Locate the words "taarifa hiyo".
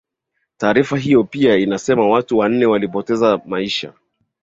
0.57-1.23